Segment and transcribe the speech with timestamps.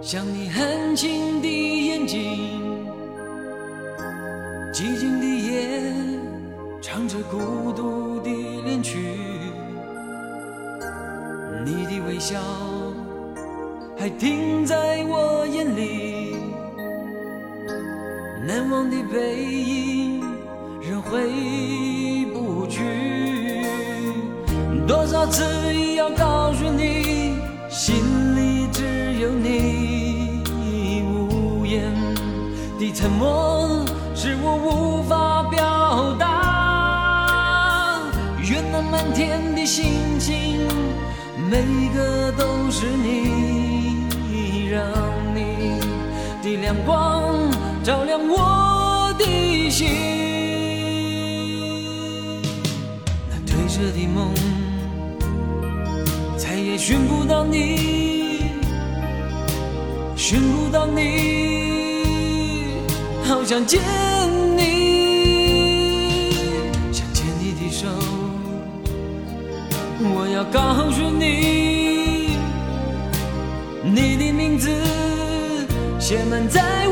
[0.00, 1.48] 像你含情的
[1.88, 2.62] 眼睛，
[4.72, 5.82] 寂静的夜
[6.80, 8.30] 唱着孤独的
[8.64, 8.96] 恋曲，
[11.64, 12.40] 你的微笑
[13.98, 16.36] 还停在我眼里，
[18.46, 20.22] 难忘的背影
[20.80, 22.82] 仍挥不去，
[24.86, 25.44] 多少次
[32.88, 38.00] 的沉默是我无法表达。
[38.40, 40.66] 愿那满天的星星，
[41.50, 44.82] 每个都是你，让
[45.34, 45.80] 你
[46.42, 47.50] 的亮光
[47.84, 49.88] 照亮我的心。
[53.28, 54.32] 那褪色的梦。
[56.38, 58.40] 再也寻不到你，
[60.16, 61.37] 寻不到你，
[63.48, 63.80] 想见
[64.58, 66.32] 你，
[66.92, 67.86] 想牵你的手，
[70.00, 72.36] 我要告诉你，
[73.82, 74.68] 你的名字
[75.98, 76.87] 写满在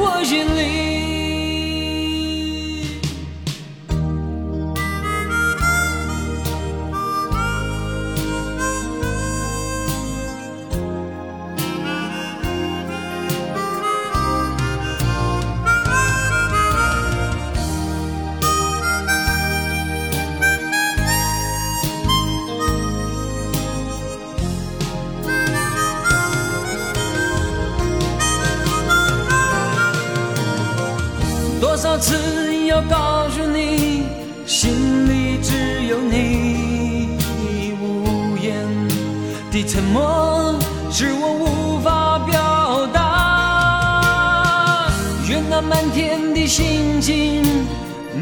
[47.00, 47.42] 星星，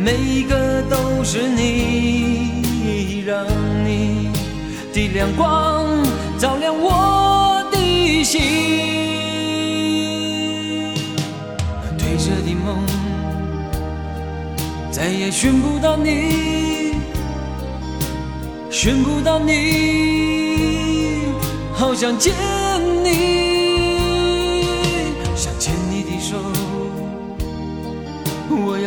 [0.05, 3.47] 每个都是你，让
[3.85, 4.31] 你
[4.93, 5.87] 的亮光
[6.39, 8.41] 照亮我的心。
[11.97, 12.85] 褪色的梦。
[14.91, 16.95] 再也寻不到你，
[18.71, 21.33] 寻不到你，
[21.73, 22.33] 好想见
[23.05, 23.54] 你，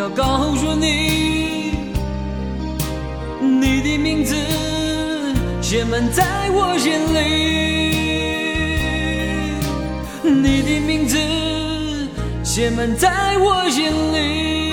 [0.08, 1.74] 要告诉你，
[3.42, 4.36] 你的名字
[5.62, 7.20] 写满在我心里，
[10.24, 11.18] 你的名字
[12.42, 14.72] 写满在我心里。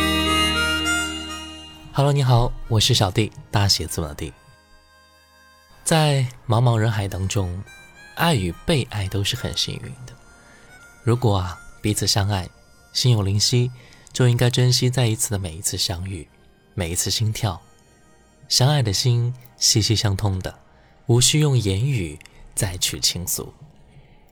[1.92, 4.32] Hello，你好，我是小弟，大写字母的弟。
[5.82, 7.60] 在茫茫人海当中，
[8.14, 10.12] 爱与被爱都是很幸运的。
[11.02, 12.48] 如果啊彼此相爱，
[12.92, 13.72] 心有灵犀，
[14.14, 16.26] 就应该珍惜再一次的每一次相遇，
[16.72, 17.60] 每一次心跳。
[18.48, 20.60] 相爱的心息息相通的，
[21.06, 22.18] 无需用言语
[22.54, 23.52] 再去倾诉。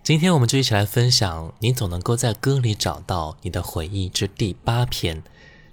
[0.02, 5.22] 今天我们就一起来分享，你总能够在歌里找到你的回忆之第八篇，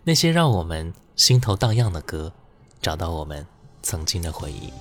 [0.04, 0.94] 那些让我们。
[1.20, 2.32] 心头荡漾的歌，
[2.82, 3.46] 找到我们
[3.84, 4.72] 曾经的回忆。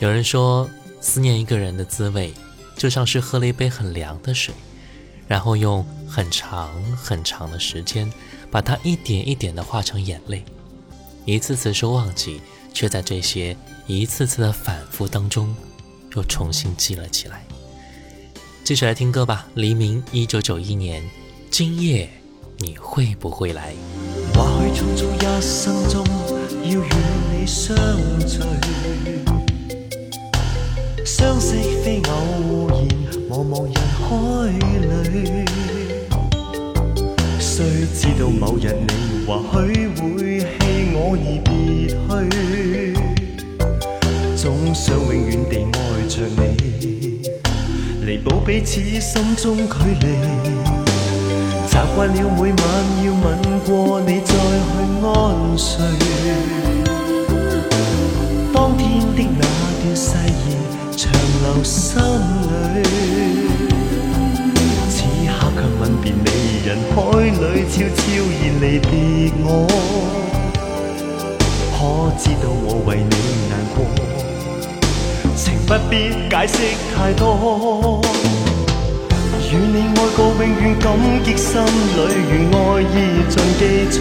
[0.00, 0.68] 有人说，
[1.00, 2.34] 思念一个人的滋味，
[2.76, 4.52] 就像是喝了一杯很凉的水，
[5.30, 8.12] 然后用很长很长的时间，
[8.50, 10.44] 把它一点一点的化成眼泪，
[11.24, 12.40] 一次次说忘记，
[12.74, 13.56] 却在这些
[13.86, 15.54] 一次次的反复当中，
[16.16, 17.44] 又重新记了起来。
[18.64, 21.00] 继续来听歌吧，黎明，一九九一年，
[21.48, 22.10] 今夜
[22.58, 23.72] 你会不会来？
[24.34, 26.04] 或许匆匆一生中，
[26.64, 26.92] 要与
[27.30, 27.76] 你相
[28.26, 28.40] 聚，
[33.40, 34.04] 茫茫人海
[35.08, 35.46] 里。
[37.38, 37.64] 虽
[37.94, 38.88] 知道某日你
[39.26, 39.28] 或
[39.64, 40.44] 许会弃
[40.92, 41.48] 我而别
[41.88, 42.08] 去，
[44.36, 44.44] 总
[44.74, 46.40] 想永远地爱着你，
[48.04, 50.06] 弥补彼此心中距离。
[51.66, 52.62] 习惯了每晚
[53.04, 53.24] 要吻
[53.64, 53.68] 过
[54.02, 54.70] 你再去
[55.02, 55.08] 安
[55.56, 55.68] 睡，
[58.52, 59.42] 当天的那
[59.80, 60.44] 段誓言
[61.00, 61.10] 长
[61.42, 62.82] 留心里，
[64.90, 66.28] 此刻却吻别你，
[66.66, 66.94] 人海
[67.24, 68.84] 里悄悄然离别
[69.42, 69.48] 我，
[71.72, 71.78] 可
[72.18, 73.16] 知道我为你
[73.48, 73.78] 难过，
[75.34, 75.92] 情不必
[76.28, 76.54] 解释
[76.94, 77.24] 太多。
[79.50, 80.84] 与你爱过，永远感
[81.24, 81.98] 激心里，
[82.28, 83.60] 如爱意尽记
[83.90, 83.96] 取。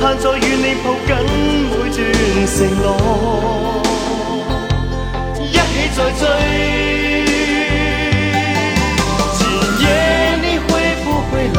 [0.00, 1.10] 盼再与你抱紧
[1.68, 1.90] 每段
[2.46, 2.86] 承诺，
[5.94, 6.20] 再追。
[9.36, 9.40] 今
[9.80, 9.84] 夜
[10.42, 10.70] 你会
[11.04, 11.58] 不会来？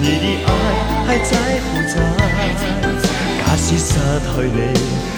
[0.00, 0.50] 你的爱
[1.06, 1.30] 还在
[1.70, 1.94] 不在？
[3.38, 3.88] 假使失
[4.20, 4.58] 去你，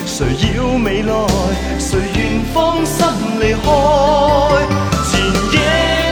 [0.05, 0.15] 谁
[0.57, 1.11] 要未来？
[1.79, 2.19] 谁愿
[2.53, 2.55] 放
[2.85, 2.97] 心
[3.41, 3.67] 离开？
[5.11, 5.13] 今
[5.53, 5.57] 夜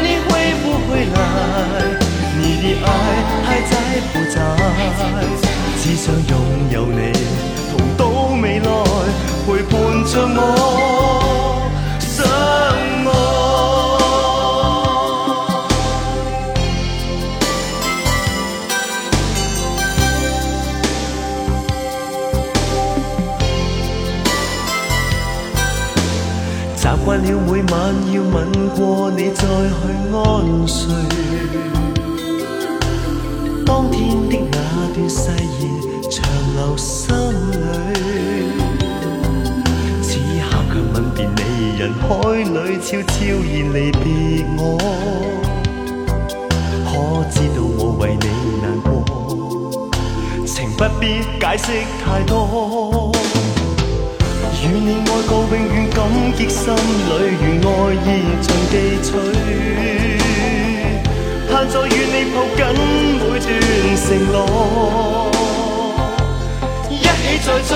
[0.03, 0.33] 你会
[0.63, 1.17] 不会来？
[2.39, 2.89] 你的爱
[3.45, 3.73] 还在
[4.13, 4.37] 不在？
[5.83, 6.33] 只想拥
[6.73, 7.13] 有你，
[7.71, 7.73] 同
[34.95, 35.63] 段誓言
[36.09, 36.15] 长
[36.55, 37.13] 留心
[37.51, 37.59] 里，
[40.01, 40.09] 此
[40.39, 42.07] 刻却吻别你，人海
[42.39, 44.05] 里悄悄然离别
[44.57, 44.63] 我。
[46.87, 46.89] 可
[47.33, 48.27] 知道我为你
[48.63, 48.95] 难过，
[50.47, 51.03] 情不必
[51.41, 51.67] 解释
[52.05, 53.11] 太多。
[54.63, 55.99] 与你爱过，永远感
[56.37, 57.13] 激心里，
[57.43, 58.07] 如爱意
[58.41, 59.11] 尽记取。
[61.67, 62.61] 再与你抱紧
[63.19, 63.41] 每段
[63.97, 64.37] 承诺，
[66.91, 67.05] 一起
[67.45, 67.71] 再追。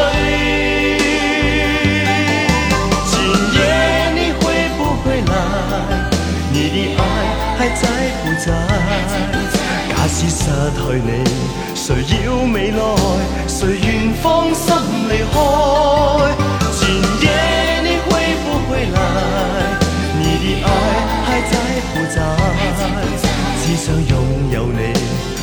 [3.06, 3.11] 前
[3.55, 3.56] 夜
[4.14, 4.43] 你会
[4.76, 5.32] 不会来？
[6.52, 7.00] 你的爱
[7.56, 7.82] 还在
[8.23, 8.46] 不在？
[9.88, 10.40] 假使失
[10.76, 11.08] 去你，
[11.75, 11.87] 谁
[12.25, 12.81] 要未来？
[13.46, 13.87] 谁愿
[14.23, 14.25] 放
[14.55, 14.67] 心
[15.08, 15.35] 离开？
[16.73, 16.79] 前
[17.23, 17.26] 夜
[17.82, 18.08] 你会
[18.44, 18.96] 不会来？
[20.19, 20.67] 你的爱
[21.25, 21.52] 还在
[21.94, 22.17] 不在？
[23.68, 24.16] 只想拥
[24.50, 24.94] 有你，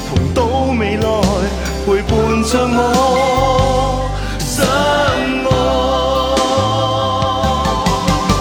[0.10, 0.42] 同到
[0.80, 1.07] 未来，
[1.86, 2.12] 陪伴
[2.44, 5.48] 着我相爱。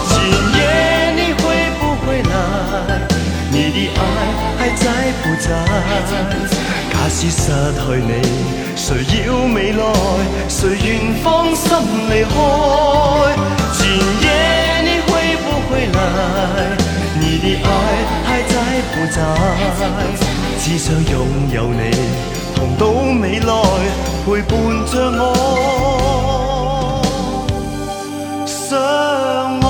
[0.09, 0.15] 前
[0.57, 0.59] 夜
[1.13, 1.43] 你会
[1.77, 2.33] 不会来？
[3.51, 4.01] 你的爱
[4.57, 4.83] 还在
[5.21, 5.47] 不在？
[6.89, 7.45] 假使失
[7.77, 8.09] 去你，
[8.75, 8.87] 谁
[9.27, 9.85] 要未来？
[10.49, 11.69] 谁愿放心
[12.09, 12.33] 离开？
[13.77, 13.77] 前
[14.23, 14.25] 夜
[14.81, 16.84] 你会不会来？
[17.35, 17.67] 你的爱
[18.23, 18.55] 还在
[18.93, 19.19] 不在？
[20.57, 21.13] 只想拥
[21.51, 21.91] 有你，
[22.55, 22.87] 同到
[23.19, 23.51] 未来，
[24.25, 24.49] 陪伴
[24.85, 25.21] 着我
[28.47, 28.79] 相
[29.59, 29.65] 爱。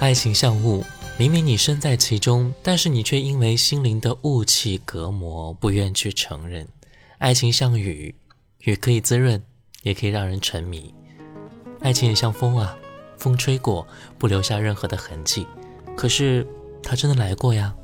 [0.00, 0.82] 爱情像雾，
[1.18, 6.66] 明明你身在其中，但是你却因为心灵的雾气隔膜，不愿去承认。
[7.18, 8.14] 爱情像雨。
[8.68, 9.42] 雨可以滋润，
[9.82, 10.94] 也可以让人沉迷。
[11.80, 12.76] 爱情也像风啊，
[13.16, 13.86] 风吹过
[14.18, 15.46] 不留下任何的痕迹，
[15.96, 16.46] 可是
[16.82, 17.74] 它真的来过呀。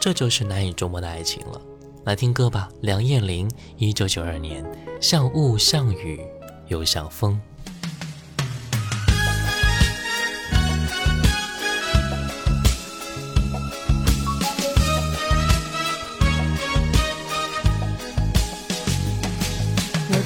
[0.00, 1.60] 这就是难以捉摸的爱情了。
[2.04, 3.48] 来听歌吧，梁艳玲，
[3.78, 4.64] 一九九二年，
[5.00, 6.20] 像雾像雨
[6.66, 7.40] 又像风。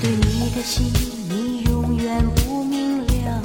[0.00, 0.92] 对你的心
[1.28, 3.42] 你永远不明了，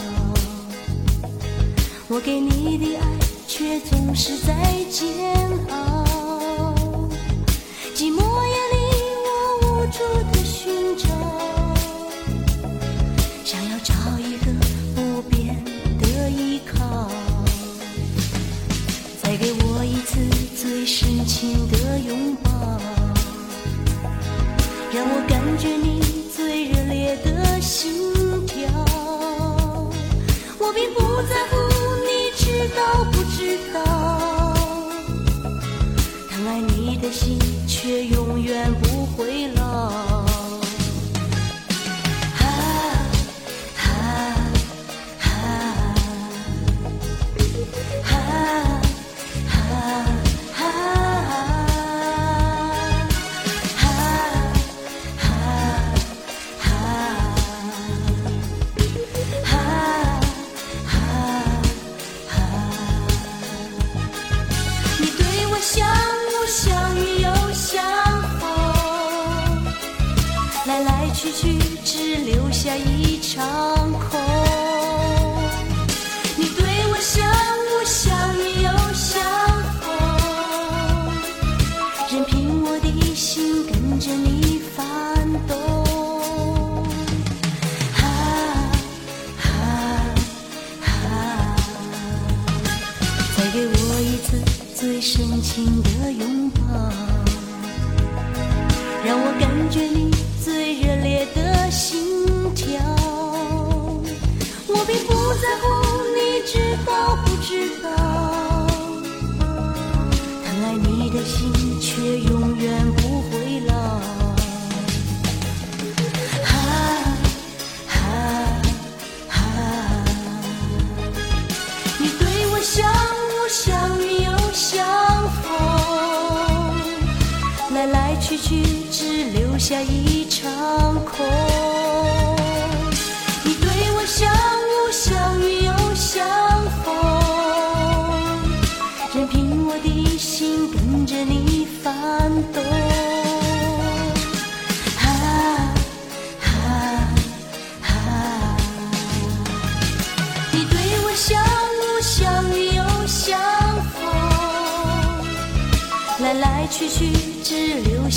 [2.08, 3.06] 我给你的爱
[3.48, 4.54] 却总是在
[4.92, 5.36] 煎
[5.72, 6.13] 熬。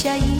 [0.06, 0.35] 只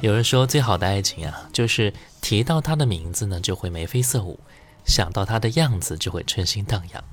[0.00, 1.92] 有人说，最好的爱情啊，就是
[2.22, 4.38] 提到他的名字呢，就会眉飞色舞；
[4.86, 7.04] 想到他的样子，就会春心荡漾。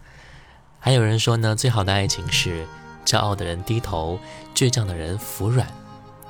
[0.80, 2.66] 还有人说呢，最好的爱情是
[3.06, 4.18] 骄傲的人低头，
[4.56, 5.68] 倔强的人服软。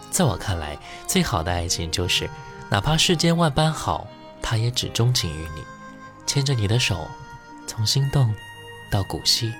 [0.09, 2.27] 在我看来，最好的爱情就是，
[2.71, 4.07] 哪怕世间万般好，
[4.41, 5.63] 他也只钟情于你，
[6.25, 7.07] 牵着你的手，
[7.67, 8.33] 从心动
[8.89, 9.53] 到古稀，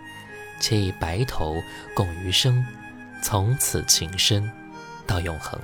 [0.60, 1.62] 且以白头
[1.94, 2.66] 共余生，
[3.22, 4.51] 从此情深
[5.06, 5.60] 到永恒。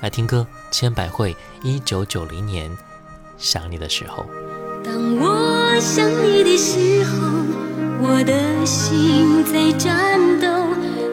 [0.00, 2.74] 来听歌，千百惠，一九九零年，
[3.36, 4.24] 想你的时候。
[4.82, 7.18] 当我想你的时候，
[8.00, 10.48] 我的心在颤抖；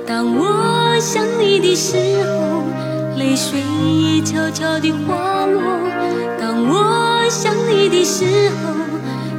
[0.08, 2.64] 当我想你的时候，
[3.18, 5.62] 泪水也悄悄地滑落；
[6.40, 8.74] 当我想你的时候，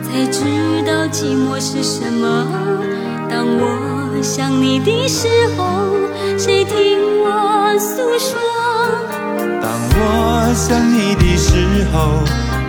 [0.02, 0.42] 才知
[0.86, 2.44] 道寂寞是什么；
[3.30, 5.26] 当我想你的时
[5.56, 5.96] 候，
[6.36, 8.57] 谁听我诉说？
[9.98, 12.22] 当我想你的时候，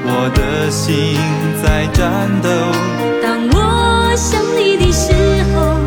[0.04, 1.16] 我的心
[1.62, 2.50] 在颤抖。
[3.22, 5.14] 当我想你的时
[5.54, 5.78] 候，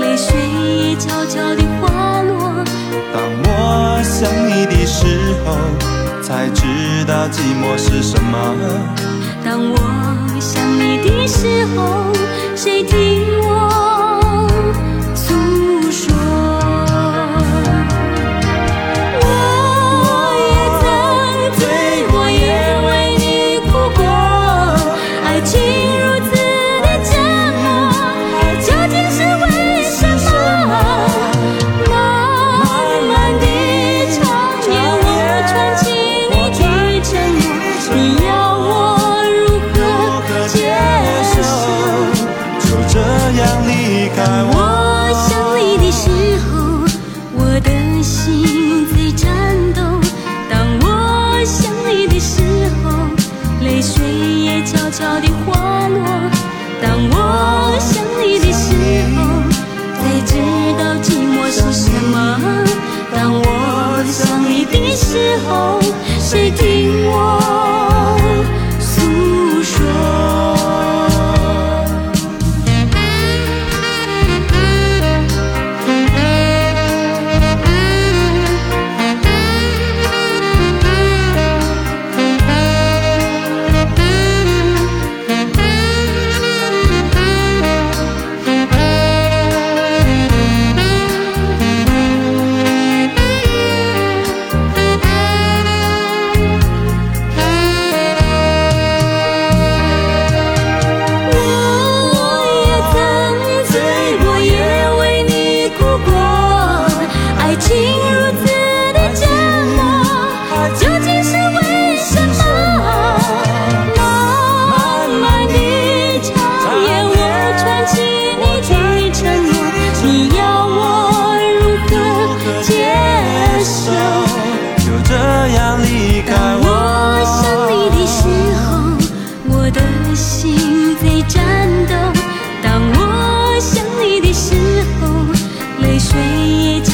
[0.00, 0.34] 泪水
[0.82, 2.64] 也悄悄地滑落。
[3.12, 5.06] 当我想你的时
[5.46, 5.54] 候，
[6.22, 6.64] 才知
[7.06, 8.34] 道寂寞是什么。
[9.44, 9.78] 当我
[10.40, 12.12] 想你的时候，
[12.56, 13.89] 谁听我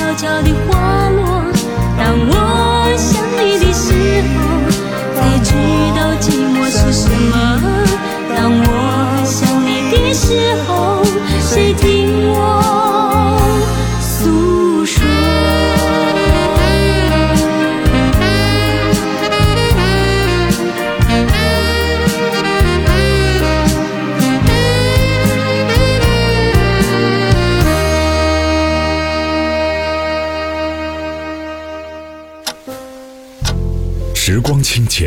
[0.06, 1.52] 悄悄的滑落。
[1.98, 2.45] 当我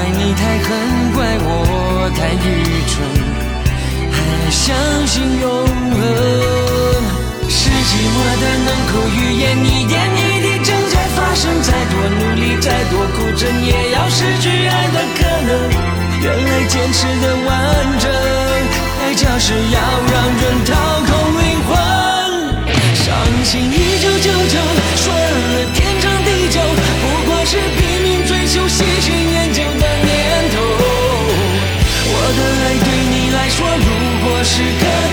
[0.00, 2.48] 怪你太狠，怪我太愚
[2.88, 3.04] 蠢，
[4.08, 4.16] 还
[4.48, 4.72] 相
[5.06, 5.44] 信永
[5.92, 6.00] 恒。
[7.44, 11.52] 是寂寞的能口语言，一点一滴正在发生。
[11.60, 15.68] 再多努力，再多苦撑，也要失去爱的可能。
[16.24, 17.52] 原来坚持的完
[18.00, 18.08] 整，
[18.96, 20.72] 代价是要让人掏
[21.04, 21.12] 空
[21.44, 21.76] 灵魂。
[22.96, 23.04] 伤
[23.44, 24.56] 心一九九九，
[24.96, 26.56] 说了天长地久，
[27.04, 29.29] 不过是拼命追求喜新
[34.52, 35.09] 时刻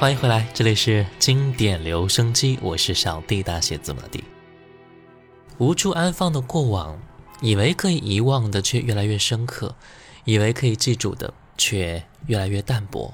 [0.00, 4.22] 欢迎回来，这里是经典留声机，我是小弟，大写字母的弟。
[5.58, 6.96] 无处安放的过往，
[7.40, 9.74] 以为可以遗忘的却越来越深刻，
[10.24, 13.12] 以为可以记住的却越来越淡薄，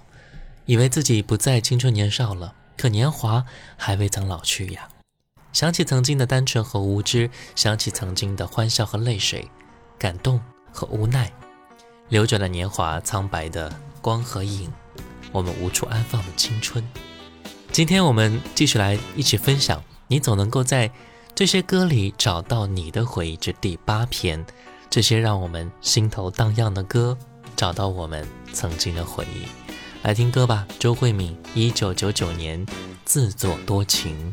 [0.66, 3.46] 以为自己不再青春年少了，可年华
[3.78, 4.86] 还未曾老去呀。
[5.54, 9.48] 想起曾经的单纯和无知，想起曾经的欢笑和泪水，
[9.98, 10.38] 感动
[10.70, 11.32] 和无奈，
[12.10, 14.70] 流转的年华，苍白的光和影。
[15.34, 16.82] 我们无处安放的青春。
[17.72, 20.88] 今天我们继续来一起分享，你总能够在
[21.34, 23.36] 这些歌里找到你的回忆。
[23.36, 24.46] 这第八篇，
[24.88, 27.18] 这些让我们心头荡漾的歌，
[27.56, 29.48] 找到我们曾经的回忆。
[30.04, 32.64] 来听歌吧，周慧敏，一九九九年，
[33.04, 34.32] 《自作多情》。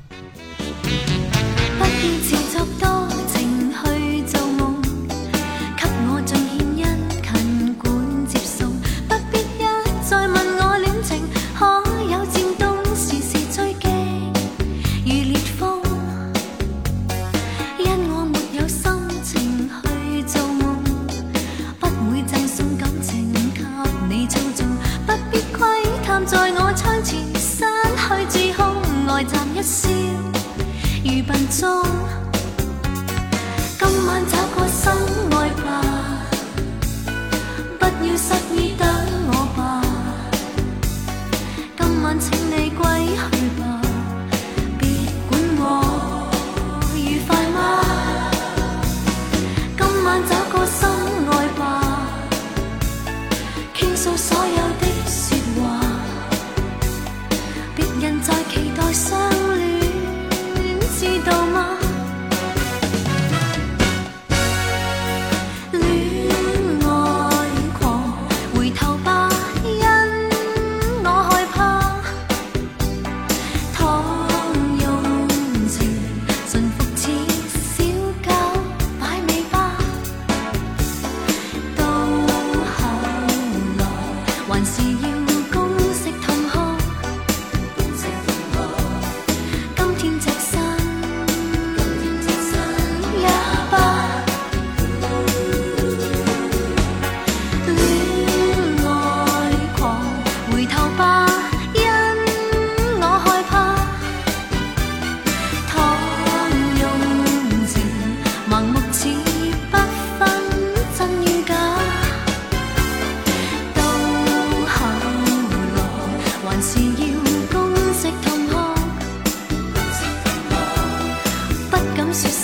[122.12, 122.41] I'm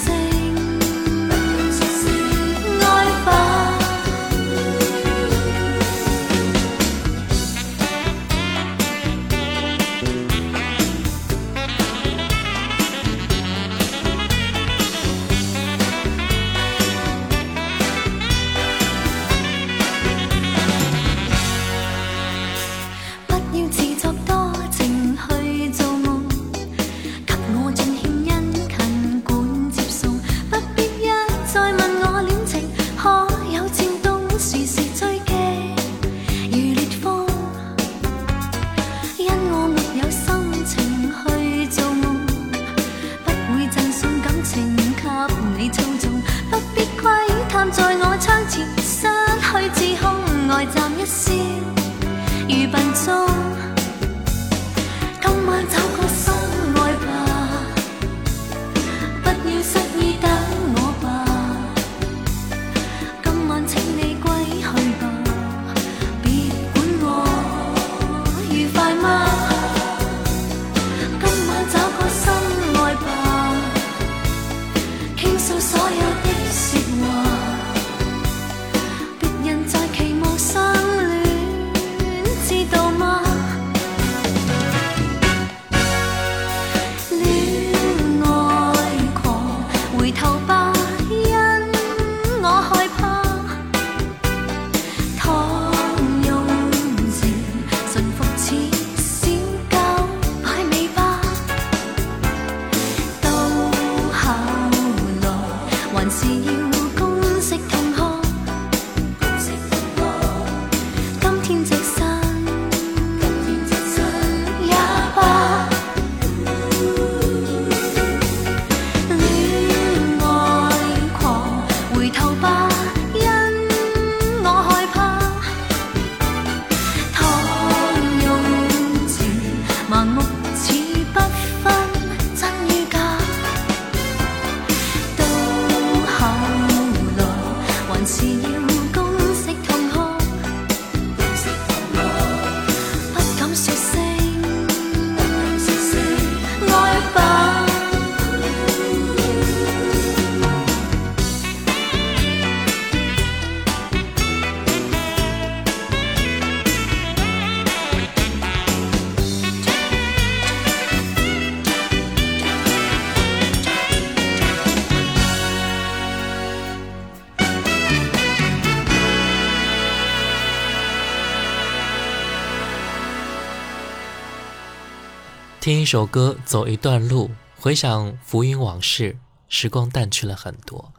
[175.88, 180.92] 一首歌，走一段路，回想浮云往事，时光淡去了很多。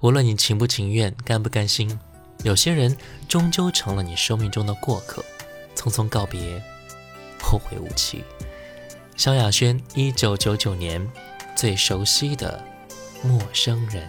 [0.00, 2.00] 无论你情不情愿，甘不甘心，
[2.42, 2.96] 有些人
[3.28, 5.22] 终究成了你生命中的过客，
[5.76, 6.62] 匆匆告别，
[7.42, 8.24] 后会无期。
[9.18, 11.06] 萧亚轩，一九九九年
[11.54, 12.64] 最熟悉的
[13.22, 14.08] 陌生人。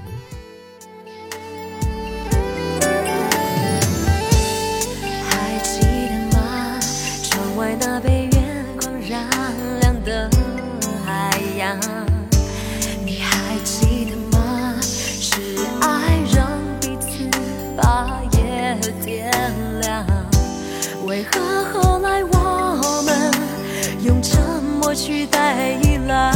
[24.93, 26.31] 默取代依赖？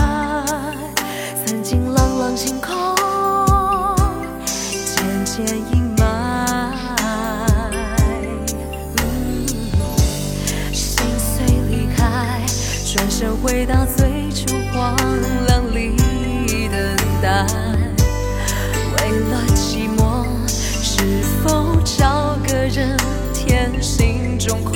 [1.46, 2.76] 曾经朗朗星空，
[4.84, 6.74] 渐渐阴霾。
[10.74, 12.42] 心碎离开，
[12.92, 14.96] 转身回到最初荒
[15.46, 17.46] 凉里等待。
[18.96, 22.98] 为了寂寞，是否找个人
[23.36, 24.74] 填心中空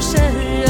[0.00, 0.69] 的陌生人，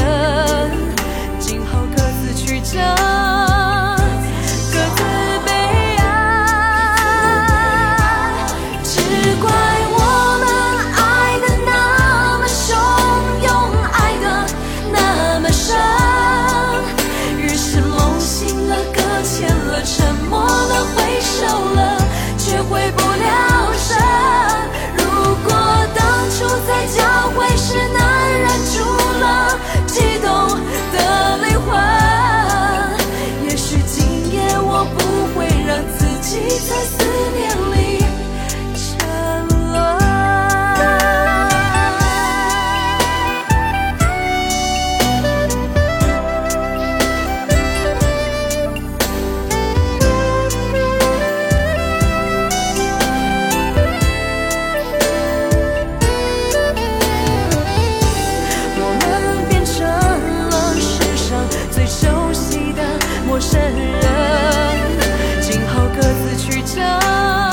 [66.35, 67.50] 去找，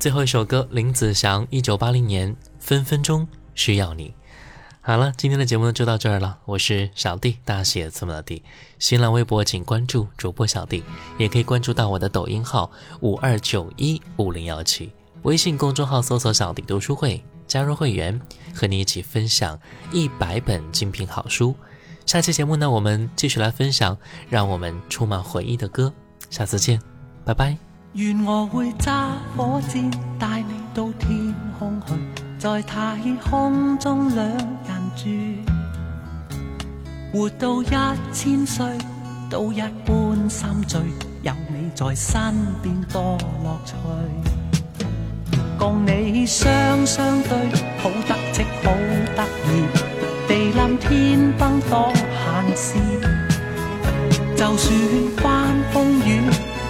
[0.00, 4.14] 最后一首歌，林子祥，一九八零年，分分钟需要你。
[4.80, 6.38] 好了，今天的节目就到这儿了。
[6.46, 8.42] 我是小弟，大写字母的弟。
[8.78, 10.82] 新浪微博请关注主播小弟，
[11.18, 14.90] 也可以关注到我的抖音号五二九一五零幺七，
[15.24, 18.18] 微信公众号搜索“小弟读书会”，加入会员，
[18.54, 19.60] 和你一起分享
[19.92, 21.54] 一百本精品好书。
[22.06, 23.94] 下期节目呢，我们继续来分享
[24.30, 25.92] 让我们充满回忆的歌。
[26.30, 26.80] 下次见，
[27.22, 27.69] 拜拜。
[27.94, 31.92] 願我會揸火箭帶你到天空去，
[32.38, 32.96] 在太
[33.28, 34.38] 空中兩人
[34.94, 35.08] 住，
[37.12, 37.66] 活到一
[38.12, 38.78] 千歲，
[39.28, 40.80] 都一般心醉，
[41.22, 43.74] 有你在身边多乐趣。
[45.58, 47.36] 共你双双对，
[47.82, 48.72] 好得戚好
[49.16, 49.66] 得意，
[50.28, 51.92] 地冧天崩当
[52.54, 52.78] 闲事。
[54.36, 54.72] 就算
[55.16, 56.22] 翻风雨，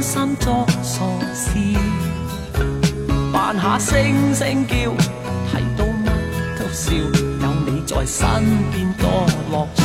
[0.00, 1.50] 心作傻事，
[3.32, 4.74] 扮下声声叫，
[5.46, 6.08] 睇到乜
[6.58, 8.26] 都笑，有你在身
[8.72, 9.82] 边多乐趣。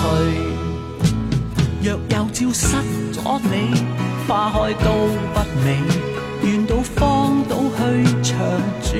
[1.84, 2.78] 若有朝失
[3.13, 3.84] 咗你，
[4.25, 5.84] 花开都不美，
[6.43, 8.39] 愿到荒岛去长
[8.82, 8.95] 住，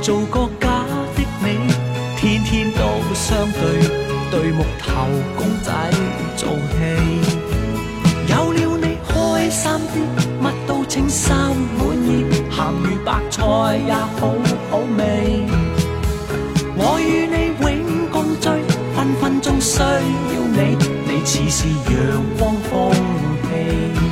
[0.00, 0.66] 做个假
[1.14, 1.46] 的你，
[2.16, 2.80] 天天都
[3.14, 3.60] 相对，
[4.30, 5.70] 对木头公仔
[6.36, 7.21] 做戏。
[9.72, 9.96] 有了你开心啲，
[10.42, 13.40] 乜都清心满意，咸鱼白菜
[13.86, 14.20] 也好
[14.70, 15.00] 好味。
[16.76, 17.64] 我与你永
[18.10, 18.48] 共聚，
[18.94, 19.86] 分分钟需要
[20.52, 21.92] 你，你似是阳
[22.38, 24.11] 光空气。